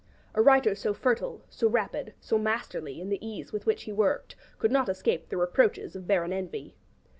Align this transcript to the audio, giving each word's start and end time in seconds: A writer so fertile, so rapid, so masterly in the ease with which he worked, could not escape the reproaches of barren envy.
A 0.33 0.41
writer 0.41 0.73
so 0.73 0.95
fertile, 0.95 1.43
so 1.51 1.69
rapid, 1.69 2.15
so 2.19 2.39
masterly 2.39 2.99
in 2.99 3.09
the 3.09 3.23
ease 3.23 3.53
with 3.53 3.67
which 3.67 3.83
he 3.83 3.91
worked, 3.91 4.35
could 4.57 4.71
not 4.71 4.89
escape 4.89 5.29
the 5.29 5.37
reproaches 5.37 5.95
of 5.95 6.07
barren 6.07 6.33
envy. 6.33 6.75